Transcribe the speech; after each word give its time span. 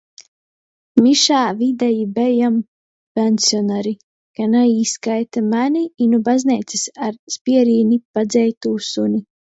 Mišā 1.01 1.41
videji 1.59 2.07
bejom 2.15 2.57
pensionari, 3.19 3.93
ka 4.39 4.47
naīskaita 4.55 5.45
mani 5.53 5.85
i 6.05 6.09
nu 6.15 6.21
bazneicys 6.31 6.87
ar 7.09 7.19
spierīni 7.37 8.01
padzeitū 8.21 8.75
suni. 8.95 9.27